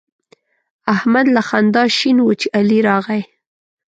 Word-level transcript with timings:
احمد 0.93 1.25
له 1.35 1.41
خندا 1.49 1.83
شین 1.97 2.17
وو 2.21 2.33
چې 2.41 2.47
علي 2.57 2.79
راغی. 2.87 3.21